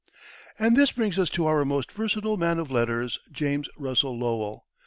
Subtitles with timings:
[0.57, 4.65] And this brings us to our most versatile man of letters James Russell Lowell.